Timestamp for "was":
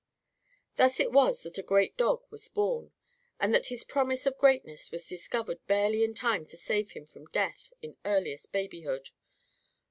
1.11-1.43, 2.31-2.47, 4.89-5.05